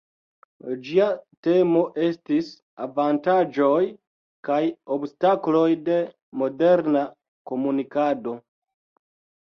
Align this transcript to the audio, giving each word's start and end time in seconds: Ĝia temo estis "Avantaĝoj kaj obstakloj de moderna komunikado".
Ĝia 0.85 1.09
temo 1.47 1.83
estis 2.05 2.49
"Avantaĝoj 2.87 3.85
kaj 4.49 4.59
obstakloj 4.99 5.67
de 5.91 6.03
moderna 6.45 7.09
komunikado". 7.53 8.39